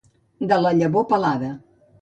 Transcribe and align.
De 0.53 0.57
la 0.65 0.71
llavor 0.79 1.07
pelada. 1.13 1.55